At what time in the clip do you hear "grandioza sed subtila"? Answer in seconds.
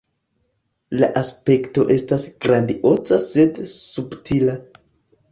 2.45-4.57